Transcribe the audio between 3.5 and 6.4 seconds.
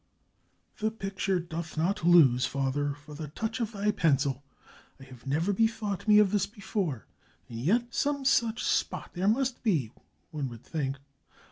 of thy pencil! I have never bethought me of